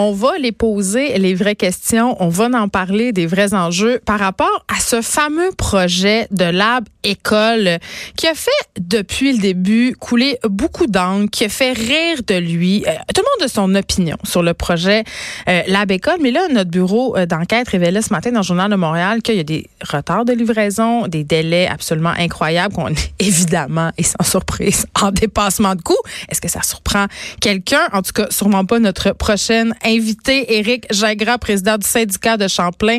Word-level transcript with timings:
On 0.00 0.12
va 0.12 0.38
les 0.38 0.52
poser 0.52 1.18
les 1.18 1.34
vraies 1.34 1.56
questions, 1.56 2.16
on 2.22 2.28
va 2.28 2.44
en 2.44 2.68
parler 2.68 3.10
des 3.10 3.26
vrais 3.26 3.52
enjeux 3.52 3.98
par 4.06 4.20
rapport 4.20 4.64
à 4.68 4.78
ce 4.78 5.02
fameux 5.02 5.50
projet 5.56 6.28
de 6.30 6.44
Lab 6.44 6.84
École 7.02 7.78
qui 8.16 8.28
a 8.28 8.34
fait 8.34 8.50
depuis 8.78 9.32
le 9.32 9.38
début 9.38 9.96
couler 9.98 10.38
beaucoup 10.48 10.86
d'encre, 10.86 11.28
qui 11.32 11.44
a 11.46 11.48
fait 11.48 11.72
rire 11.72 12.22
de 12.24 12.36
lui. 12.36 12.84
Euh, 12.86 12.92
tout 13.12 13.22
le 13.22 13.40
monde 13.40 13.44
a 13.44 13.48
son 13.48 13.74
opinion 13.74 14.16
sur 14.22 14.44
le 14.44 14.54
projet 14.54 15.02
euh, 15.48 15.62
Lab 15.66 15.90
École, 15.90 16.18
mais 16.20 16.30
là 16.30 16.46
notre 16.48 16.70
bureau 16.70 17.16
euh, 17.16 17.26
d'enquête 17.26 17.68
révélait 17.68 18.02
ce 18.02 18.12
matin 18.12 18.30
dans 18.30 18.40
le 18.40 18.44
journal 18.44 18.70
de 18.70 18.76
Montréal 18.76 19.20
qu'il 19.20 19.34
y 19.34 19.40
a 19.40 19.44
des 19.44 19.66
retards 19.90 20.24
de 20.24 20.32
livraison, 20.32 21.08
des 21.08 21.24
délais 21.24 21.66
absolument 21.66 22.14
incroyables 22.16 22.72
qu'on 22.72 22.86
est 22.86 23.12
évidemment 23.18 23.90
et 23.98 24.04
sans 24.04 24.22
surprise 24.22 24.86
en 25.02 25.10
dépassement 25.10 25.74
de 25.74 25.82
coûts. 25.82 25.96
Est-ce 26.28 26.40
que 26.40 26.48
ça 26.48 26.62
surprend 26.62 27.06
quelqu'un? 27.40 27.88
En 27.92 28.02
tout 28.02 28.12
cas, 28.12 28.28
sûrement 28.30 28.64
pas 28.64 28.78
notre 28.78 29.10
prochaine 29.10 29.74
invité 29.88 30.58
Éric 30.58 30.86
Gingras, 30.92 31.38
président 31.38 31.78
du 31.78 31.86
syndicat 31.86 32.36
de 32.36 32.46
Champlain 32.46 32.98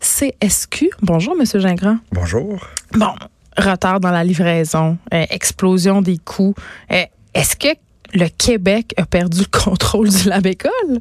CSQ. 0.00 0.90
Bonjour, 1.00 1.34
Monsieur 1.36 1.60
Gingras. 1.60 1.96
Bonjour. 2.12 2.66
Bon, 2.92 3.14
retard 3.56 4.00
dans 4.00 4.10
la 4.10 4.24
livraison, 4.24 4.98
euh, 5.14 5.24
explosion 5.30 6.02
des 6.02 6.18
coûts. 6.18 6.54
Euh, 6.90 7.04
Est-ce 7.34 7.56
que 7.56 7.68
le 8.14 8.28
Québec 8.28 8.92
a 8.96 9.06
perdu 9.06 9.40
le 9.40 9.46
contrôle 9.58 10.10
du 10.10 10.28
lab 10.28 10.46
école? 10.46 11.00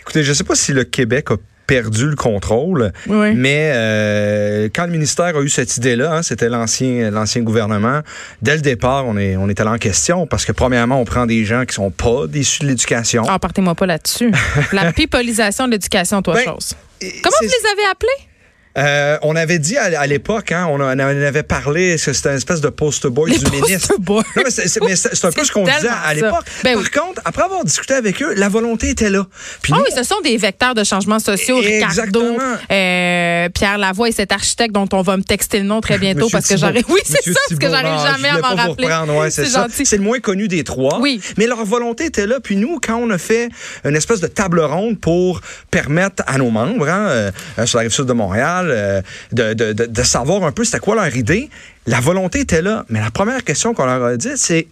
Écoutez, 0.00 0.22
je 0.22 0.30
ne 0.30 0.34
sais 0.34 0.44
pas 0.44 0.54
si 0.54 0.72
le 0.72 0.84
Québec 0.84 1.30
a 1.30 1.36
perdu 1.68 2.08
le 2.08 2.16
contrôle. 2.16 2.92
Oui. 3.06 3.34
Mais 3.34 3.70
euh, 3.74 4.68
quand 4.74 4.86
le 4.86 4.90
ministère 4.90 5.36
a 5.36 5.40
eu 5.40 5.48
cette 5.48 5.76
idée-là, 5.76 6.16
hein, 6.16 6.22
c'était 6.22 6.48
l'ancien 6.48 7.10
l'ancien 7.12 7.42
gouvernement. 7.42 8.00
Dès 8.42 8.56
le 8.56 8.62
départ, 8.62 9.06
on 9.06 9.16
est 9.16 9.36
on 9.36 9.48
est 9.48 9.60
allé 9.60 9.70
en 9.70 9.78
question 9.78 10.26
parce 10.26 10.44
que 10.44 10.52
premièrement, 10.52 11.00
on 11.00 11.04
prend 11.04 11.26
des 11.26 11.44
gens 11.44 11.64
qui 11.66 11.74
sont 11.74 11.90
pas 11.90 12.24
issus 12.34 12.62
de 12.62 12.68
l'éducation. 12.68 13.22
Ah, 13.28 13.38
partez-moi 13.38 13.74
pas 13.76 13.86
là-dessus. 13.86 14.32
la 14.72 14.92
pipolisation 14.98 15.66
de 15.66 15.72
l'éducation, 15.72 16.22
toi, 16.22 16.34
Ben, 16.34 16.44
chose. 16.44 16.74
Comment 17.00 17.36
vous 17.40 17.46
les 17.46 17.70
avez 17.70 17.90
appelés? 17.90 18.28
Euh, 18.76 19.18
on 19.22 19.34
avait 19.36 19.58
dit 19.58 19.76
à, 19.76 20.00
à 20.00 20.06
l'époque, 20.06 20.52
hein, 20.52 20.66
on, 20.70 20.76
en 20.80 20.98
avait 20.98 21.42
parlé, 21.42 21.98
c'était 21.98 22.28
une 22.30 22.36
espèce 22.36 22.60
de 22.60 22.68
poster 22.68 23.08
boy 23.10 23.30
Les 23.30 23.38
du 23.38 23.50
ministre. 23.50 23.94
boys. 23.98 24.22
Non, 24.36 24.42
mais 24.44 24.50
c'est 24.50 25.24
un 25.24 25.32
peu 25.32 25.44
ce 25.44 25.52
qu'on 25.52 25.64
disait 25.64 25.88
à 25.88 26.14
l'époque. 26.14 26.44
Ben 26.62 26.74
Par 26.74 26.82
oui. 26.82 26.90
contre, 26.90 27.22
après 27.24 27.42
avoir 27.42 27.64
discuté 27.64 27.94
avec 27.94 28.22
eux, 28.22 28.34
la 28.34 28.48
volonté 28.48 28.90
était 28.90 29.10
là. 29.10 29.26
Puis 29.62 29.72
Ah 29.74 29.78
nous, 29.78 29.84
oui, 29.84 29.90
ce 29.96 30.02
sont 30.04 30.20
des 30.22 30.36
vecteurs 30.36 30.74
de 30.74 30.84
changements 30.84 31.18
sociaux. 31.18 31.60
Exactement. 31.62 32.24
Ricardo, 32.30 32.56
euh, 32.70 33.48
Pierre 33.50 33.78
Lavoie 33.78 34.08
et 34.08 34.12
cet 34.12 34.32
architecte 34.32 34.74
dont 34.74 34.88
on 34.92 35.02
va 35.02 35.16
me 35.16 35.22
texter 35.22 35.58
le 35.58 35.64
nom 35.64 35.80
très 35.80 35.98
bientôt 35.98 36.26
Monsieur 36.26 36.38
parce 36.38 36.48
que 36.48 36.56
j'arrive. 36.56 36.84
Oui, 36.88 37.00
c'est 37.04 37.22
ça, 37.22 37.40
parce 37.48 37.60
que 37.60 37.68
j'arrive 37.68 37.90
non, 37.90 38.06
jamais 38.06 38.28
à 38.28 38.38
m'en 38.38 38.54
rappeler. 38.54 38.86
ouais. 39.18 39.30
C'est 39.88 39.96
le 39.96 40.02
moins 40.02 40.20
connu 40.20 40.48
des 40.48 40.64
trois. 40.64 41.00
Oui. 41.00 41.20
Mais 41.36 41.46
leur 41.46 41.64
volonté 41.64 42.04
était 42.06 42.26
là. 42.26 42.40
Puis 42.40 42.56
nous, 42.56 42.78
quand 42.84 42.96
on 42.96 43.10
a 43.10 43.18
fait 43.18 43.48
une 43.84 43.96
espèce 43.96 44.20
de 44.20 44.26
table 44.26 44.60
ronde 44.60 44.98
pour 45.00 45.40
permettre 45.70 46.22
à 46.26 46.38
nos 46.38 46.50
membres, 46.50 46.88
hein, 46.88 47.08
euh, 47.08 47.30
sur 47.64 47.78
la 47.78 47.82
rive 47.82 47.92
sud 47.92 48.06
de 48.06 48.12
Montréal, 48.12 48.67
euh, 48.70 49.02
de, 49.32 49.52
de, 49.52 50.02
savoir 50.02 50.44
un 50.44 50.52
peu 50.52 50.64
c'était 50.64 50.78
quoi 50.78 50.94
leur 50.94 51.14
idée, 51.16 51.48
la 51.86 52.00
volonté 52.00 52.40
était 52.40 52.62
là. 52.62 52.84
Mais 52.88 53.00
la 53.00 53.10
première 53.10 53.44
question 53.44 53.74
qu'on 53.74 53.86
leur 53.86 54.04
a 54.04 54.16
dit, 54.16 54.36
c'est 54.36 54.66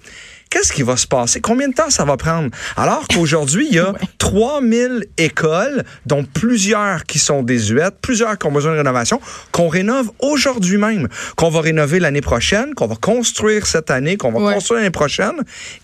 qu'est-ce 0.51 0.73
qui 0.73 0.83
va 0.83 0.97
se 0.97 1.07
passer? 1.07 1.41
Combien 1.41 1.69
de 1.69 1.75
temps 1.75 1.91
ça 1.91 2.05
va 2.05 2.17
prendre? 2.17 2.51
Alors 2.77 3.07
qu'aujourd'hui, 3.09 3.67
il 3.71 3.75
y 3.77 3.79
a 3.79 3.93
3000 4.19 5.07
écoles, 5.19 5.85
dont 6.07 6.25
plusieurs 6.25 7.05
qui 7.05 7.19
sont 7.19 7.43
désuètes, 7.43 7.95
plusieurs 8.01 8.39
qui 8.39 8.47
ont 8.47 8.53
besoin 8.53 8.73
de 8.73 8.79
rénovation, 8.79 9.21
qu'on 9.53 9.69
rénove 9.69 10.11
aujourd'hui 10.21 10.77
même, 10.79 11.09
qu'on 11.37 11.51
va 11.51 11.61
rénover 11.61 11.99
l'année 12.01 12.21
prochaine, 12.21 12.75
qu'on 12.75 12.87
va 12.87 12.97
construire 12.97 13.67
cette 13.67 13.91
année, 13.91 14.17
qu'on 14.17 14.33
va 14.33 14.41
Ouais. 14.41 14.55
construire 14.55 14.81
l'année 14.81 14.91
prochaine. 14.91 15.35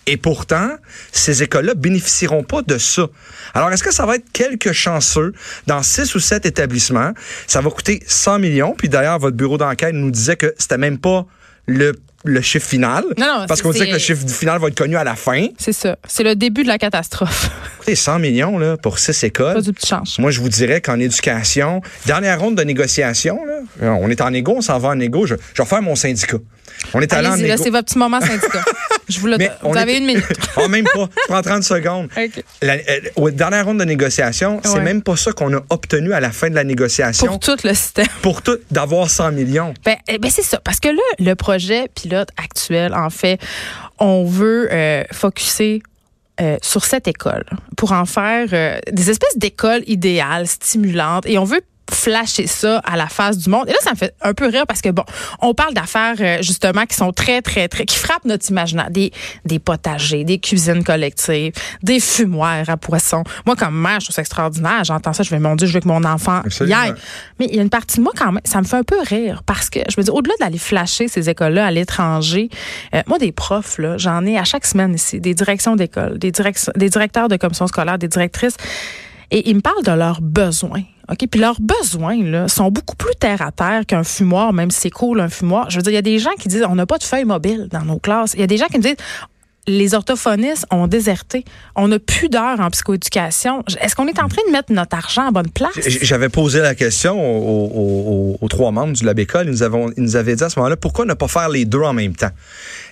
Et 0.07 0.17
pourtant, 0.17 0.71
ces 1.13 1.43
écoles-là 1.43 1.75
bénéficieront 1.75 2.43
pas 2.45 2.63
de 2.63 2.79
ça. 2.79 3.07
Alors, 3.55 3.71
est-ce 3.73 3.83
que 3.83 3.93
ça 3.93 4.07
va 4.07 4.17
être 4.17 4.31
quelques 4.33 4.73
chanceux 4.73 5.33
dans 5.67 5.83
six 5.83 6.15
ou 6.15 6.21
sept 6.21 6.47
établissements? 6.47 7.13
Ça 7.47 7.61
va 7.61 7.71
coûter 7.71 8.03
100 8.07 8.39
millions. 8.39 8.75
Puis 8.77 8.89
d'ailleurs, 8.89 9.19
votre 9.19 9.37
bureau 9.37 9.59
d'enquête 9.59 9.95
nous 9.95 10.11
disait 10.11 10.37
que 10.37 10.55
c'était 10.59 10.79
même 10.79 10.99
pas 10.99 11.27
le, 11.67 11.93
le 12.25 12.41
chiffre 12.41 12.67
final. 12.69 13.05
Non, 13.19 13.27
non, 13.27 13.47
Parce 13.47 13.63
qu'on 13.63 13.71
disait 13.71 13.89
que 13.89 13.93
le 13.95 13.99
chiffre 13.99 14.27
final 14.29 14.61
va 14.61 14.69
être 14.69 14.79
connu 14.79 14.97
à 14.97 15.05
la 15.05 15.17
fin. 15.17 15.47
C'est 15.59 15.73
ça. 15.73 15.97
C'est 16.07 16.23
le 16.23 16.37
début 16.37 16.63
de 16.63 16.69
la 16.69 16.79
catastrophe. 16.79 17.51
Écoutez, 17.77 17.97
100 17.97 18.19
millions 18.21 18.59
là, 18.59 18.77
pour 18.77 18.99
six 18.99 19.25
écoles. 19.25 19.55
Pas 19.55 19.61
du 19.61 19.73
petit 19.73 19.89
change. 19.89 20.19
Moi, 20.19 20.31
je 20.31 20.41
vous 20.41 20.49
dirais 20.49 20.81
qu'en 20.81 20.99
éducation, 21.01 21.81
dernière 22.07 22.41
ronde 22.41 22.57
de 22.57 22.63
négociation, 22.63 23.41
là, 23.45 23.95
on 23.95 24.09
est 24.11 24.21
en 24.21 24.33
égo, 24.33 24.55
on 24.57 24.61
s'en 24.61 24.79
va 24.79 24.91
en 24.91 25.01
égo. 25.01 25.27
Je, 25.27 25.35
je 25.55 25.63
vais 25.63 25.69
faire 25.69 25.83
mon 25.83 25.97
syndicat. 25.97 26.39
On 26.95 27.01
est 27.01 27.13
allé 27.13 27.29
en 27.29 27.37
égo. 27.37 27.63
c'est 27.63 27.71
votre 27.71 27.87
petit 27.87 27.99
moment 27.99 28.21
syndicat. 28.21 28.63
Je 29.09 29.21
vous 29.21 29.27
le 29.27 29.37
Mais 29.37 29.51
on 29.63 29.73
Vous 29.73 29.79
avez 29.79 29.95
est- 29.95 29.99
une 29.99 30.07
minute. 30.07 30.25
Ah, 30.57 30.69
même 30.69 30.85
pas. 30.85 31.09
Je 31.17 31.27
prends 31.29 31.43
30 31.43 31.63
secondes. 31.65 32.09
OK. 32.17 32.45
La, 32.63 32.75
euh, 32.75 32.79
aux 33.17 33.31
dernières 33.31 33.65
rondes 33.67 33.79
de 33.81 33.85
négociation, 33.85 34.61
c'est 34.65 34.71
Ouais. 34.75 34.81
même 34.81 35.03
pas 35.03 35.17
ça 35.17 35.33
qu'on 35.33 35.53
a 35.57 35.61
obtenu 35.71 36.13
à 36.13 36.21
la 36.21 36.31
fin 36.31 36.49
de 36.51 36.55
la 36.55 36.65
négociation 36.65 37.27
Pour 37.27 37.41
tout 37.41 37.57
le 37.65 37.75
système. 37.75 38.07
pour 38.23 38.43
tout 38.43 38.59
d'avoir 38.71 39.11
100 39.11 39.33
millions. 39.33 39.75
Ben, 39.85 39.97
eh 40.09 40.19
ben, 40.19 40.31
c'est 40.31 40.43
ça. 40.43 40.61
Parce 40.65 40.81
que 40.81 40.89
là, 40.89 41.03
le 41.19 41.35
projet 41.35 41.89
pilote 41.95 42.29
actuel, 42.37 42.95
en 42.95 43.11
fait, 43.11 43.39
on 43.99 44.25
veut 44.25 44.69
euh, 44.73 45.05
focuser 45.13 45.83
euh, 46.41 46.57
sur 46.63 46.85
cette 46.85 47.07
école 47.09 47.45
pour 47.77 47.93
en 47.93 48.07
faire 48.07 48.49
euh, 48.53 48.79
des 48.91 49.11
espèces 49.11 49.37
d'écoles 49.37 49.83
idéales, 49.87 50.47
stimulantes. 50.47 51.27
Et 51.27 51.37
on 51.39 51.45
veut 51.45 51.61
flasher 52.03 52.47
ça 52.47 52.79
à 52.85 52.97
la 52.97 53.07
face 53.07 53.39
du 53.39 53.49
monde. 53.49 53.69
Et 53.69 53.73
là, 53.73 53.79
ça 53.83 53.91
me 53.93 53.97
fait 53.97 54.15
un 54.23 54.35
peu 54.35 54.47
rire 54.47 54.67
parce 54.67 54.81
que, 54.81 54.89
bon, 54.89 55.05
on 55.41 55.55
parle 55.55 55.75
d'affaires, 55.75 56.15
euh, 56.21 56.43
justement, 56.43 56.85
qui 56.87 56.97
sont 56.97 57.13
très, 57.13 57.43
très, 57.43 57.69
très, 57.69 57.85
qui 57.85 57.97
frappent 57.97 58.25
notre 58.25 58.49
imaginaire. 58.51 58.91
Des, 58.91 59.13
des 59.45 59.59
potagers, 59.59 60.25
des 60.25 60.39
cuisines 60.39 60.83
collectives, 60.85 61.53
des 61.83 62.01
fumoirs 62.01 62.69
à 62.69 62.77
poissons. 62.77 63.23
Moi, 63.47 63.57
comme 63.57 63.77
mère, 63.81 64.01
je 64.01 64.07
trouve 64.07 64.15
ça 64.17 64.23
extraordinaire. 64.23 64.85
J'entends 64.85 65.13
ça, 65.13 65.23
je 65.23 65.31
vais, 65.31 65.39
mon 65.39 65.57
Dieu, 65.57 65.67
je 65.67 65.73
veux 65.75 65.81
que 65.81 65.89
mon 65.89 66.05
enfant 66.05 66.43
y 66.69 66.73
aille. 66.73 66.95
Mais 67.39 67.47
il 67.51 67.57
y 67.57 67.59
a 67.59 67.63
une 67.63 67.71
partie 67.71 67.99
de 67.99 68.03
moi 68.03 68.13
quand 68.17 68.33
même, 68.33 68.41
ça 68.45 68.61
me 68.61 68.65
fait 68.67 68.77
un 68.77 68.83
peu 68.83 69.01
rire 69.01 69.43
parce 69.47 69.71
que 69.71 69.81
je 69.89 69.95
me 69.99 70.03
dis, 70.05 70.11
au-delà 70.11 70.35
d'aller 70.41 70.59
flasher 70.59 71.09
ces 71.09 71.29
écoles-là 71.29 71.67
à 71.67 71.71
l'étranger, 71.71 72.49
euh, 72.95 73.03
moi, 73.07 73.19
des 73.19 73.33
profs, 73.33 73.79
là, 73.79 73.97
j'en 73.99 74.25
ai 74.27 74.39
à 74.39 74.45
chaque 74.45 74.67
semaine 74.67 74.95
ici, 74.95 75.21
des 75.21 75.35
directions 75.35 75.77
d'école, 75.77 76.19
des, 76.19 76.31
directions- 76.33 76.73
des 76.77 76.89
directeurs 76.91 77.29
de 77.29 77.37
commission 77.37 77.67
scolaire, 77.67 77.99
des 77.99 78.09
directrices, 78.09 78.57
et 79.31 79.49
ils 79.49 79.57
me 79.57 79.61
parlent 79.61 79.85
de 79.85 79.93
leurs 79.93 80.21
besoins. 80.21 80.83
OK? 81.11 81.27
Puis 81.31 81.41
leurs 81.41 81.61
besoins 81.61 82.23
là, 82.23 82.49
sont 82.49 82.71
beaucoup 82.71 82.97
plus 82.97 83.15
terre 83.19 83.43
à 83.43 83.51
terre 83.53 83.83
qu'un 83.87 84.05
fumoir, 84.05 84.53
même 84.53 84.71
si 84.71 84.81
c'est 84.83 84.91
cool 84.91 85.21
un 85.21 85.29
fumoir. 85.29 85.71
Je 85.71 85.77
veux 85.77 85.83
dire, 85.83 85.93
il 85.93 85.97
y 85.97 85.99
a 85.99 86.03
des 86.03 86.19
gens 86.19 86.35
qui 86.39 86.49
disent 86.49 86.65
on 86.69 86.75
n'a 86.75 86.87
pas 86.87 86.99
de 86.99 87.05
feuilles 87.05 87.25
mobiles 87.25 87.69
dans 87.71 87.83
nos 87.85 87.99
classes. 87.99 88.35
Il 88.35 88.41
y 88.41 88.45
a 88.45 88.47
des 88.47 88.57
gens 88.57 88.67
qui 88.67 88.79
me 88.79 88.83
disent 88.83 88.97
les 89.69 89.95
orthophonistes 89.95 90.67
ont 90.73 90.89
déserté. 90.89 91.45
On 91.77 91.87
n'a 91.87 92.01
plus 92.01 92.29
d'heures 92.29 92.59
en 92.59 92.69
psychoéducation. 92.71 93.63
Est-ce 93.81 93.95
qu'on 93.95 94.09
est 94.09 94.19
en 94.21 94.27
train 94.27 94.43
de 94.49 94.51
mettre 94.51 94.73
notre 94.73 94.97
argent 94.97 95.29
à 95.29 95.31
bonne 95.31 95.51
place? 95.51 95.71
J'avais 95.87 96.29
posé 96.29 96.59
la 96.59 96.75
question 96.75 97.13
aux, 97.17 97.67
aux- 97.67 97.71
aux- 97.73 98.39
aux 98.41 98.49
trois 98.49 98.73
membres 98.73 98.93
du 98.93 99.05
Lab 99.05 99.21
École. 99.21 99.47
Ils 99.47 99.53
nous, 99.53 99.63
avons, 99.63 99.89
ils 99.97 100.03
nous 100.03 100.17
avaient 100.17 100.35
dit 100.35 100.43
à 100.43 100.49
ce 100.51 100.59
moment-là, 100.59 100.77
pourquoi 100.77 101.05
ne 101.05 101.15
pas 101.15 101.29
faire 101.29 101.49
les 101.49 101.65
deux 101.65 101.81
en 101.83 101.93
même 101.93 102.17
temps? 102.17 102.31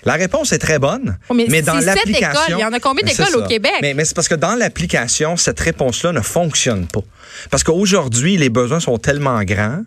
La 0.05 0.13
réponse 0.13 0.53
est 0.53 0.59
très 0.59 0.79
bonne, 0.79 1.17
Oh, 1.29 1.33
mais 1.33 1.45
mais 1.49 1.61
dans 1.61 1.73
l'application... 1.73 2.57
Il 2.57 2.61
y 2.61 2.65
en 2.65 2.71
a 2.71 2.79
combien 2.79 3.05
d'écoles 3.05 3.35
au. 3.35 3.47
Québec? 3.47 3.73
Mais, 3.81 3.93
mais 3.93 4.05
c'est 4.05 4.15
parce 4.15 4.29
que 4.29 4.35
dans 4.35 4.55
l'application, 4.55 5.35
cette 5.35 5.59
réponse-là 5.59 6.13
ne 6.13 6.21
fonctionne 6.21 6.87
pas. 6.87 7.01
Parce 7.49 7.63
qu'aujourd'hui, 7.63 8.37
les 8.37 8.49
besoins 8.49 8.79
sont 8.79 8.97
tellement 8.97 9.41
grands 9.43 9.83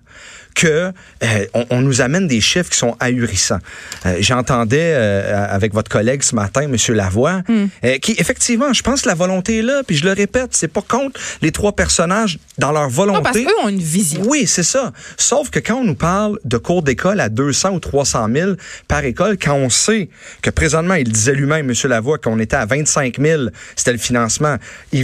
que 0.54 0.92
euh, 1.24 1.46
on, 1.52 1.66
on 1.70 1.80
nous 1.80 2.00
amène 2.00 2.28
des 2.28 2.40
chiffres 2.40 2.70
qui 2.70 2.78
sont 2.78 2.96
ahurissants. 3.00 3.58
Euh, 4.06 4.18
J'entendais 4.20 4.92
euh, 4.94 5.46
avec 5.48 5.74
votre 5.74 5.90
collègue 5.90 6.22
ce 6.22 6.36
matin, 6.36 6.62
M. 6.62 6.76
Lavoie, 6.94 7.42
Hmm. 7.48 7.66
qui 8.00 8.14
effectivement, 8.18 8.72
je 8.72 8.82
pense 8.82 9.02
que 9.02 9.08
la 9.08 9.14
volonté 9.16 9.58
est 9.58 9.62
là, 9.62 9.82
puis 9.84 9.96
je 9.96 10.04
le 10.04 10.12
répète, 10.12 10.50
c'est 10.52 10.68
pas 10.68 10.80
contre 10.82 11.20
les 11.42 11.50
trois 11.50 11.72
personnages 11.74 12.38
dans 12.58 12.70
leur 12.70 12.88
volonté. 12.88 13.18
Non, 13.18 13.22
parce 13.24 13.36
qu'eux 13.38 13.64
ont 13.64 13.68
une 13.68 13.80
vision. 13.80 14.22
Oui, 14.26 14.46
c'est 14.46 14.62
ça. 14.62 14.92
Sauf 15.16 15.50
que 15.50 15.58
quand 15.58 15.76
on 15.80 15.84
nous 15.84 15.96
parle 15.96 16.38
de 16.44 16.56
cours 16.56 16.82
d'école 16.82 17.18
à 17.20 17.28
200 17.28 17.70
ou 17.70 17.80
300 17.80 18.28
000 18.32 18.52
par 18.86 19.04
école, 19.04 19.36
quand 19.36 19.54
on 19.54 19.68
sait 19.70 20.08
que 20.40 20.50
présentement, 20.50 20.94
il 20.94 21.10
disait 21.10 21.32
lui-même, 21.34 21.68
M. 21.68 21.74
Lavoie, 21.90 22.18
qu'on 22.18 22.38
était 22.38 22.56
à 22.56 22.64
25 22.66 23.18
000, 23.20 23.42
c'était 23.74 23.92
le 23.92 23.98
financement, 23.98 24.56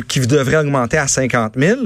qui 0.09 0.21
devrait 0.21 0.59
augmenter 0.59 0.99
à 0.99 1.09
50 1.09 1.55
000, 1.59 1.81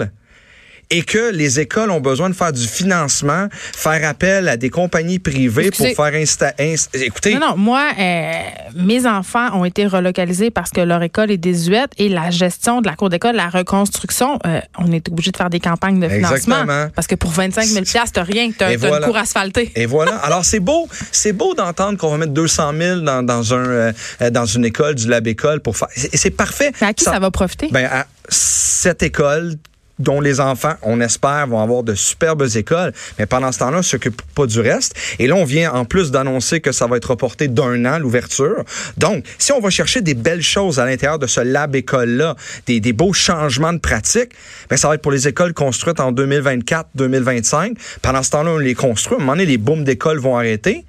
et 0.91 1.03
que 1.03 1.31
les 1.33 1.61
écoles 1.61 1.91
ont 1.91 2.01
besoin 2.01 2.29
de 2.31 2.35
faire 2.35 2.53
du 2.53 2.67
financement, 2.67 3.49
faire 3.53 4.09
appel 4.09 4.49
à 4.49 4.57
des 4.57 4.71
compagnies 4.71 5.19
privées 5.19 5.67
Excusez. 5.67 5.95
pour 5.95 6.05
faire 6.05 6.15
insta... 6.21 6.51
inst- 6.59 6.89
Écoutez, 6.95 7.35
Non, 7.35 7.41
non, 7.51 7.57
moi, 7.57 7.85
euh, 7.99 8.33
mes 8.77 9.07
enfants 9.07 9.49
ont 9.59 9.65
été 9.65 9.87
relocalisés 9.87 10.51
parce 10.51 10.71
que 10.71 10.81
leur 10.81 11.03
école 11.03 11.31
est 11.31 11.37
désuète 11.37 11.91
et 11.99 12.09
la 12.09 12.31
gestion 12.31 12.81
de 12.81 12.87
la 12.87 12.97
cour 12.97 13.09
d'école, 13.11 13.37
la 13.37 13.49
reconstruction, 13.49 14.39
euh, 14.47 14.61
on 14.79 14.91
est 14.93 15.09
obligé 15.09 15.31
de 15.31 15.37
faire 15.37 15.51
des 15.51 15.61
campagnes 15.61 16.01
de 16.01 16.09
financement. 16.09 16.35
Exactement. 16.63 16.89
Parce 16.95 17.07
que 17.07 17.15
pour 17.15 17.31
25 17.31 17.65
000 17.65 17.85
t'as 18.13 18.23
rien, 18.23 18.51
t'as 18.57 18.77
voilà. 18.77 18.99
une 18.99 19.05
cour 19.05 19.17
asphaltée. 19.17 19.73
Et 19.75 19.87
voilà. 19.87 20.17
Alors 20.17 20.45
c'est 20.45 20.61
beau, 20.61 20.89
c'est 21.13 21.33
beau 21.33 21.55
d'entendre 21.55 21.99
qu'on 21.99 22.11
va 22.11 22.19
mettre 22.19 22.33
200 22.33 22.73
000 22.79 23.01
dans, 23.01 23.23
dans 23.23 23.55
un 23.55 23.65
euh, 23.67 23.93
dans 24.31 24.47
une 24.47 24.65
école 24.65 24.95
du 24.95 25.09
lab 25.09 25.27
école 25.27 25.61
pour 25.61 25.77
faire. 25.77 25.89
Et 26.13 26.17
c'est 26.17 26.31
parfait. 26.31 26.73
Mais 26.81 26.89
à 26.89 26.93
qui 26.93 27.05
ça, 27.05 27.19
va 27.19 27.31
profiter? 27.31 27.69
Ben 27.71 27.87
à 27.91 28.07
cette 28.29 29.03
école 29.03 29.55
dont 29.99 30.21
les 30.21 30.41
enfants, 30.41 30.75
on 30.83 31.01
espère, 31.01 31.47
vont 31.47 31.61
avoir 31.61 31.83
de 31.83 31.95
superbes 31.95 32.47
écoles, 32.55 32.93
mais 33.19 33.27
pendant 33.27 33.53
ce 33.53 33.61
temps-là, 33.61 33.79
ne 33.79 33.83
s'occupent 33.83 34.23
pas 34.35 34.47
du 34.47 34.61
reste. 34.61 34.95
Et 35.19 35.27
là, 35.27 35.37
on 35.37 35.45
vient 35.45 35.73
en 35.73 35.85
plus 35.85 36.11
d'annoncer 36.11 36.61
que 36.61 36.73
ça 36.73 36.87
va 36.87 36.97
être 36.97 37.11
reporté 37.11 37.49
d'un 37.49 37.85
an, 37.85 37.99
l'ouverture. 37.99 38.65
Donc, 38.97 39.25
si 39.39 39.53
on 39.53 39.61
va 39.61 39.71
chercher 39.71 40.01
des 40.01 40.15
belles 40.15 40.43
choses 40.43 40.79
à 40.79 40.87
l'intérieur 40.87 41.19
de 41.19 41.27
ce 41.27 41.41
lab 41.41 41.77
école-là, 41.77 42.37
des, 42.67 42.93
beaux 42.93 43.13
changements 43.13 43.73
de 43.73 43.79
pratique, 43.79 44.31
ben, 44.69 44.77
ça 44.77 44.89
va 44.89 44.95
être 44.95 45.03
pour 45.03 45.13
les 45.13 45.29
écoles 45.29 45.53
construites 45.53 46.01
en 46.01 46.13
2024-2025. 46.13 47.77
Pendant 48.03 48.23
ce 48.23 48.31
temps-là, 48.31 48.51
on 48.53 48.59
les 48.59 48.75
construit. 48.75 49.17
À 49.17 49.21
un 49.21 49.21
moment 49.21 49.33
donné, 49.33 49.47
les 49.47 49.59
booms 49.59 49.85
d'écoles 49.85 50.19
vont 50.19 50.37
arrêter. 50.37 50.85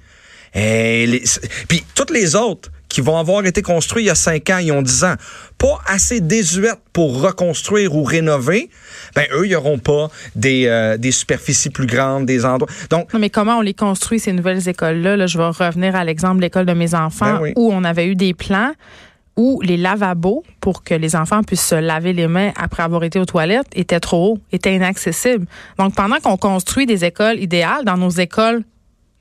Et 0.54 1.22
puis 1.68 1.84
toutes 1.94 2.10
les 2.10 2.34
autres 2.34 2.70
qui 2.96 3.02
vont 3.02 3.18
avoir 3.18 3.44
été 3.44 3.60
construits 3.60 4.04
il 4.04 4.06
y 4.06 4.10
a 4.10 4.14
5 4.14 4.48
ans, 4.48 4.56
ils 4.56 4.72
ont 4.72 4.80
10 4.80 5.04
ans, 5.04 5.14
pas 5.58 5.78
assez 5.86 6.22
désuètes 6.22 6.80
pour 6.94 7.20
reconstruire 7.20 7.94
ou 7.94 8.04
rénover, 8.04 8.70
ben 9.14 9.26
eux, 9.34 9.46
ils 9.46 9.52
n'auront 9.52 9.78
pas 9.78 10.08
des, 10.34 10.64
euh, 10.66 10.96
des 10.96 11.10
superficies 11.10 11.68
plus 11.68 11.84
grandes, 11.86 12.24
des 12.24 12.46
endroits. 12.46 12.70
Donc, 12.88 13.12
Non, 13.12 13.20
mais 13.20 13.28
comment 13.28 13.58
on 13.58 13.60
les 13.60 13.74
construit, 13.74 14.18
ces 14.18 14.32
nouvelles 14.32 14.66
écoles-là? 14.66 15.18
Là, 15.18 15.26
je 15.26 15.36
vais 15.36 15.44
revenir 15.44 15.94
à 15.94 16.04
l'exemple 16.04 16.36
de 16.36 16.40
l'école 16.40 16.64
de 16.64 16.72
mes 16.72 16.94
enfants 16.94 17.34
Ben 17.34 17.40
oui. 17.42 17.52
où 17.54 17.70
on 17.70 17.84
avait 17.84 18.06
eu 18.06 18.14
des 18.14 18.32
plans 18.32 18.72
où 19.36 19.60
les 19.62 19.76
lavabos, 19.76 20.42
pour 20.62 20.82
que 20.82 20.94
les 20.94 21.14
enfants 21.16 21.42
puissent 21.42 21.66
se 21.66 21.74
laver 21.74 22.14
les 22.14 22.28
mains 22.28 22.52
après 22.56 22.82
avoir 22.82 23.04
été 23.04 23.18
aux 23.18 23.26
toilettes, 23.26 23.66
étaient 23.74 24.00
trop 24.00 24.32
hauts, 24.32 24.38
étaient 24.52 24.74
inaccessibles. 24.74 25.44
Donc, 25.78 25.94
pendant 25.94 26.16
qu'on 26.20 26.38
construit 26.38 26.86
des 26.86 27.04
écoles 27.04 27.38
idéales 27.40 27.84
dans 27.84 27.98
nos 27.98 28.08
écoles 28.08 28.62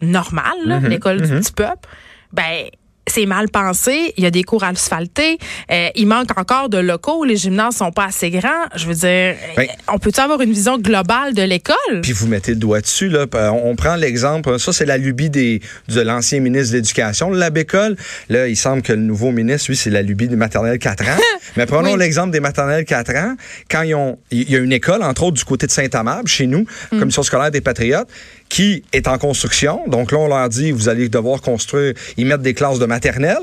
normales, 0.02 0.64
Mhm, 0.66 0.88
l'école 0.88 1.22
du 1.22 1.28
petit 1.28 1.52
peuple, 1.52 1.90
ben 2.32 2.70
c'est 3.08 3.26
mal 3.26 3.50
pensé. 3.50 4.14
Il 4.18 4.24
y 4.24 4.28
a 4.28 4.32
des 4.32 4.44
cours 4.44 4.64
asphaltés. 4.64 5.38
Euh, 5.72 5.90
il 5.96 6.08
manque 6.08 6.38
encore 6.38 6.70
de 6.70 6.78
locaux. 6.78 7.24
Les 7.26 7.36
gymnases 7.38 7.76
sont 7.78 7.92
pas 7.92 8.06
assez 8.06 8.30
grands. 8.30 8.50
Je 8.76 8.86
veux 8.88 8.94
dire, 8.96 9.36
Ben- 9.56 9.68
euh, 9.70 9.94
on 9.94 10.00
peut-tu 10.00 10.20
avoir 10.20 10.42
une 10.42 10.52
vision 10.52 10.78
globale 10.78 11.34
de 11.34 11.42
l'école? 11.44 12.02
Puis 12.02 12.12
vous 12.14 12.28
mettez 12.28 12.52
le 12.52 12.58
doigt 12.58 12.82
dessus. 12.82 13.10
Là. 13.10 13.26
On 13.64 13.76
prend 13.76 13.96
l'exemple, 13.96 14.58
ça 14.60 14.74
c'est 14.74 14.86
la 14.86 14.98
lubie 14.98 15.30
des, 15.30 15.62
de 15.90 16.02
l'ancien 16.02 16.40
ministre 16.40 16.72
de 16.74 16.78
l'Éducation, 16.78 17.30
le 17.30 17.38
Lab 17.40 17.58
École. 17.58 17.96
Là, 18.30 18.48
il 18.48 18.56
semble 18.58 18.82
que 18.82 18.94
le 18.94 19.02
nouveau 19.02 19.32
ministre, 19.32 19.70
lui, 19.70 19.76
c'est 19.78 19.90
la 19.90 20.02
lubie 20.02 20.28
des 20.28 20.36
maternelles 20.36 20.80
4 20.80 21.04
ans. 21.04 21.18
Mais 21.58 21.66
prenons 21.66 21.94
Oui. 21.94 22.00
l'exemple 22.00 22.32
des 22.32 22.40
maternelles 22.40 22.86
4 22.86 23.16
ans. 23.16 23.36
Quand 23.70 23.84
ils 23.84 23.96
ont, 23.96 24.18
il 24.32 24.50
y 24.50 24.56
a 24.56 24.60
une 24.60 24.74
école, 24.74 25.04
entre 25.04 25.24
autres 25.24 25.38
du 25.38 25.44
côté 25.46 25.68
de 25.68 25.72
Saint-Amable, 25.72 26.28
chez 26.28 26.48
nous, 26.48 26.66
Mm. 26.92 27.00
Commission 27.00 27.24
scolaire 27.24 27.52
des 27.52 27.62
Patriotes, 27.62 28.08
qui 28.50 28.84
est 28.94 29.08
en 29.08 29.18
construction. 29.18 29.82
Donc 29.88 30.12
là, 30.12 30.20
on 30.20 30.28
leur 30.28 30.48
dit, 30.50 30.72
vous 30.72 30.88
allez 30.88 31.10
devoir 31.10 31.42
construire, 31.42 31.94
ils 32.18 32.26
mettent 32.26 32.42
des 32.44 32.54
classes 32.54 32.80
de 32.80 32.86
maternelle. 32.86 33.40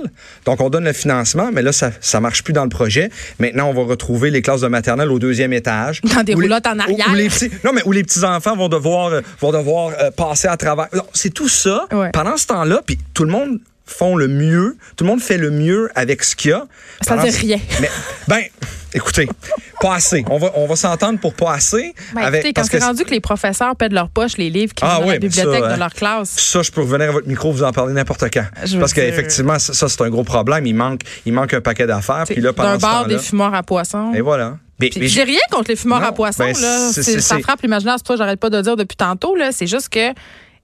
Donc 0.47 0.61
on 0.61 0.71
donne 0.71 0.85
le 0.85 0.93
financement, 0.93 1.51
mais 1.53 1.63
là, 1.63 1.73
ça 1.73 1.91
ça 2.01 2.21
marche 2.21 2.43
plus 2.45 2.53
dans 2.53 2.63
le 2.65 2.69
projet. 2.71 3.11
Maintenant, 3.39 3.69
on 3.69 3.75
va 3.75 3.83
retrouver 3.83 4.31
les 4.31 4.43
classes 4.43 4.61
de 4.63 4.69
maternelle 4.69 5.11
au 5.11 5.19
deuxième 5.19 5.53
étage. 5.53 6.01
Dans 6.03 6.23
des 6.23 6.33
les- 6.33 6.35
roulottes 6.35 6.67
en 6.67 6.79
arrière. 6.79 7.09
où 7.11 7.15
les 7.15 7.29
petits- 7.29 7.51
non, 7.65 7.73
mais 7.73 7.83
où 7.85 7.93
les 7.93 8.05
petits-enfants 8.05 8.57
vont 8.57 8.69
devoir, 8.69 9.09
euh, 9.09 9.21
vont 9.41 9.53
devoir 9.53 9.93
euh, 10.01 10.11
passer 10.11 10.49
à 10.49 10.57
travers. 10.57 10.89
C'est 11.13 11.35
tout 11.35 11.49
ça. 11.49 11.87
Ouais. 11.93 12.11
Pendant 12.13 12.37
ce 12.37 12.47
temps-là, 12.47 12.81
puis 12.87 12.99
tout 13.13 13.25
le 13.25 13.31
monde 13.31 13.59
font 13.85 14.17
le 14.17 14.29
mieux. 14.29 14.77
Tout 14.97 15.05
le 15.05 15.11
monde 15.11 15.21
fait 15.21 15.37
le 15.37 15.51
mieux 15.51 15.91
avec 15.97 16.23
ce 16.23 16.37
qu'il 16.37 16.53
y 16.53 16.55
a. 16.55 16.65
Ça 17.03 17.17
veut 17.17 17.31
ce- 17.31 17.41
rien. 17.41 17.59
Mais, 17.81 17.91
ben, 18.29 18.43
écoutez, 18.95 19.29
pas 19.81 19.95
assez. 19.95 20.25
On 20.31 20.39
va, 20.39 20.51
on 20.55 20.67
va 20.67 20.77
s'entendre 20.77 21.19
pour 21.19 21.35
pas 21.35 21.53
assez. 21.55 21.95
Ben, 22.15 22.23
avec- 22.23 22.41
écoutez, 22.45 22.53
quand 22.53 22.65
c'est 22.71 22.79
rendu 22.83 23.05
que 23.05 23.11
les 23.11 23.21
professeurs 23.21 23.75
paient 23.77 23.89
de 23.89 23.95
leur 23.95 24.09
poche 24.09 24.37
les 24.37 24.51
livres 24.51 24.75
qui 24.75 24.85
Ah 24.87 24.99
dans 25.01 25.07
la 25.07 25.13
ça, 25.15 25.19
bibliothèque 25.19 25.65
hein. 25.65 25.75
de 25.75 25.79
leur 25.79 25.93
classe. 25.93 26.31
ça, 26.31 26.63
je 26.63 26.71
peux 26.71 26.81
revenir 26.83 27.09
à 27.09 27.13
votre 27.13 27.29
micro, 27.29 27.53
vous 27.53 27.63
en 27.63 27.73
parler 27.73 27.93
n'importe 27.95 28.25
quand. 28.33 28.45
Je 28.65 28.75
veux 28.75 28.81
Parce 28.81 28.93
qu'effectivement, 28.93 29.59
ça, 29.59 29.73
ça, 29.75 29.89
c'est 29.89 30.01
un 30.03 30.11
gros 30.11 30.25
problème. 30.25 30.67
Il 30.67 30.75
manque, 30.75 31.01
il 31.27 31.33
manque 31.33 31.55
un 31.55 31.61
paquet 31.61 31.87
d'affaires. 31.87 32.25
Puis 32.27 32.41
là, 32.41 32.53
pendant 32.53 32.71
D'un 32.73 32.77
ce 32.79 32.83
bar 32.83 33.07
des 33.07 33.19
fumoirs 33.19 33.55
à 33.55 33.63
poissons. 33.63 34.13
Et 34.15 34.21
voilà. 34.21 34.59
J'ai 34.81 35.23
rien 35.23 35.39
contre 35.51 35.69
les 35.71 35.77
fumeurs 35.77 36.01
Non, 36.01 36.09
à 36.09 36.13
poissons. 36.13 36.43
ben, 36.45 36.57
là. 36.61 36.91
ça 36.93 37.39
frappe 37.39 37.63
l'imaginaire, 37.63 37.97
c'est 37.99 38.07
que 38.07 38.17
j'arrête 38.17 38.41
pas 38.41 38.51
de 38.51 38.61
dire 38.61 38.77
depuis 38.77 38.97
tantôt. 38.97 39.37
C'est 39.53 39.67
juste 39.69 39.89
que 39.89 40.13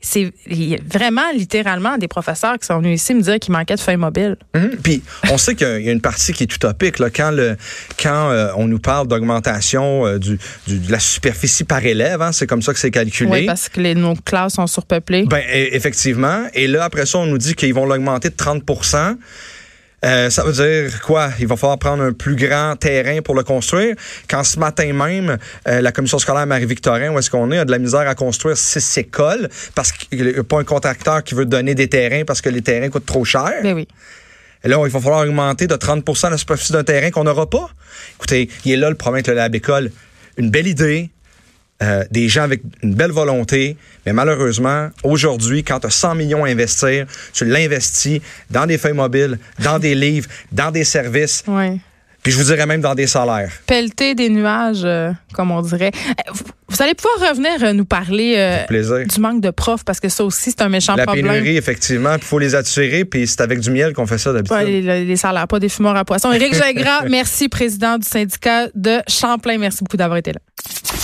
c'est 0.01 0.33
vraiment 0.89 1.29
littéralement 1.35 1.99
des 1.99 2.07
professeurs 2.07 2.57
qui 2.59 2.67
sont 2.67 2.79
venus 2.79 3.03
ici 3.03 3.15
me 3.15 3.21
dire 3.21 3.39
qu'il 3.41 3.53
manquait 3.53 3.75
de 3.75 3.81
feuilles 3.81 3.97
mobiles. 3.97 4.37
Mhm. 4.55 4.77
Puis 4.83 5.03
on 5.33 5.39
sait 5.39 5.57
qu'il 5.57 5.67
y 5.67 5.89
a- 5.89 5.93
une 5.93 6.01
partie 6.01 6.33
qui 6.33 6.45
est 6.45 6.55
utopique 6.55 7.01
là, 7.01 7.11
quand 7.11 7.33
le 7.33 7.57
quand 8.01 8.31
euh, 8.31 8.53
on 8.57 8.69
nous 8.69 8.79
parle 8.79 9.09
d'augmentation 9.09 10.07
euh, 10.07 10.19
du, 10.19 10.39
du- 10.69 10.79
de 10.79 10.93
la 10.93 11.01
superficie 11.01 11.65
par 11.65 11.85
élève, 11.85 12.23
hein, 12.23 12.31
c'est 12.33 12.47
comme 12.47 12.63
ça 12.63 12.73
que 12.73 12.79
c'est 12.79 12.93
calculé. 12.93 13.29
Oui, 13.31 13.47
parce 13.47 13.69
que 13.69 13.81
les, 13.81 13.95
nos 13.97 14.15
classes 14.15 14.55
sont 14.55 14.67
surpeuplées. 14.69 15.25
Ben 15.27 15.39
e- 15.41 15.75
effectivement. 15.75 16.47
Et 16.55 16.69
là 16.69 16.85
après 16.85 17.05
ça, 17.07 17.19
on 17.19 17.27
nous 17.27 17.39
dit 17.39 17.55
qu'ils 17.55 17.75
vont 17.75 17.85
l'augmenter 17.87 18.29
de 18.31 18.37
30 18.37 18.63
euh, 20.05 20.31
ça 20.31 20.45
veut 20.45 20.53
dire 20.53 21.01
quoi? 21.01 21.31
Il 21.41 21.47
va 21.49 21.57
falloir 21.57 21.79
prendre 21.79 22.03
un 22.03 22.13
plus 22.13 22.37
grand 22.37 22.77
terrain 22.77 23.21
pour 23.21 23.35
le 23.35 23.43
construire. 23.43 23.97
Quand 24.29 24.45
ce 24.45 24.59
matin 24.59 24.93
même, 24.93 25.39
euh, 25.67 25.81
la 25.81 25.91
commission 25.91 26.19
scolaire 26.19 26.47
Marie-Victorin, 26.47 27.11
où 27.11 27.19
est-ce 27.19 27.31
qu'on 27.31 27.51
est, 27.51 27.59
a 27.59 27.65
de 27.65 27.71
la 27.71 27.79
misère 27.79 28.09
à 28.09 28.15
construire 28.15 28.57
six 28.57 28.99
écoles 28.99 29.49
parce 29.75 29.91
qu'il 29.91 30.25
n'y 30.25 30.37
a 30.37 30.45
pas 30.45 30.61
un 30.61 30.65
contracteur 30.65 31.25
qui 31.25 31.35
veut 31.35 31.47
donner 31.47 31.75
des 31.75 31.89
terrains 31.89 32.25
parce 32.25 32.41
que 32.41 32.49
les 32.49 32.63
terrains 32.63 32.91
coûtent 32.91 33.07
trop 33.07 33.25
cher. 33.25 33.53
Ben 33.63 33.75
oui. 33.75 33.89
Et 34.65 34.69
là, 34.69 34.81
il 34.85 34.91
va 34.91 35.01
falloir 35.01 35.21
augmenter 35.21 35.67
de 35.67 35.75
30% 35.75 36.31
la 36.31 36.37
superficie 36.37 36.73
d'un 36.73 36.85
terrain 36.85 37.11
qu'on 37.11 37.25
n'aura 37.25 37.49
pas. 37.49 37.71
Écoutez, 38.17 38.49
il 38.65 38.73
est 38.73 38.77
là 38.77 38.91
le 38.91 38.97
problème 38.97 39.19
avec 39.19 39.29
le 39.29 39.35
Lab 39.35 39.55
École. 39.55 39.91
Une 40.37 40.51
belle 40.51 40.67
idée, 40.67 41.11
euh, 41.83 42.05
des 42.11 42.29
gens 42.29 42.43
avec 42.43 42.63
une 42.83 42.95
belle 42.95 43.13
volonté, 43.13 43.77
mais 44.05 44.13
malheureusement, 44.13 44.89
aujourd'hui, 45.05 45.63
quand 45.63 45.81
tu 45.81 45.87
as 45.87 45.91
100 45.91 46.15
millions 46.17 46.45
à 46.45 46.49
investir, 46.49 47.07
tu 47.33 47.45
l'investis 47.45 48.21
dans 48.51 48.67
des 48.67 48.79
feuilles 48.79 48.95
mobiles, 48.95 49.39
dans 49.63 49.79
des 49.79 49.95
livres, 50.07 50.29
dans 50.51 50.71
des 50.73 50.85
services, 50.85 51.45
Oui. 51.47 51.81
puis 52.23 52.33
je 52.33 52.39
vous 52.39 52.45
dirais 52.45 52.67
même 52.67 52.81
dans 52.81 52.95
des 52.97 53.07
salaires. 53.07 53.53
Pelleter 53.67 54.15
des 54.17 54.29
nuages, 54.29 54.83
euh, 54.85 55.13
comme 55.33 55.51
on 55.53 55.63
dirait. 55.63 55.93
Euh, 55.95 56.33
Vous, 56.69 56.83
allez 56.83 56.95
pouvoir 56.95 57.31
revenir 57.31 57.73
nous 57.75 57.85
parler 57.85 58.35
euh, 58.37 59.05
du 59.05 59.21
manque 59.21 59.41
de 59.41 59.51
profs 59.51 59.85
parce 59.85 60.01
que 60.01 60.09
ça 60.09 60.25
aussi, 60.25 60.51
c'est 60.51 60.63
un 60.63 60.69
méchant 60.69 60.97
La 60.97 61.05
problème. 61.05 61.27
pénurie, 61.27 61.57
effectivement, 61.57 62.15
il 62.17 62.23
faut 62.25 62.39
les 62.41 62.55
attirer, 62.57 63.05
puis 63.05 63.27
c'est 63.29 63.41
avec 63.41 63.61
du 63.61 63.71
miel 63.71 63.93
qu'on 63.93 64.07
fait 64.07 64.19
ça 64.19 64.33
d'habitude. 64.33 64.57
Ouais, 64.57 64.65
les, 64.65 65.05
les 65.05 65.17
salaires, 65.17 65.47
pas 65.47 65.61
des 65.61 65.69
fumeurs 65.69 65.97
à 65.97 66.05
poissons. 66.05 66.33
Éric 66.33 66.55
Gingras, 66.61 67.05
merci, 67.09 67.49
président 67.49 67.99
du 67.99 68.07
syndicat 68.07 68.67
de 68.75 68.99
Champlain. 69.09 69.59
Merci 69.59 69.85
beaucoup 69.85 69.97
d'avoir 69.97 70.19
été 70.19 70.33
là. 70.33 70.41